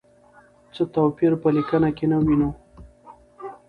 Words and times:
څه 0.73 0.83
توپیر 0.93 1.33
په 1.43 1.49
لیکنه 1.55 1.89
کې 1.97 2.05
نه 2.11 2.17
وینو؟ 2.25 2.49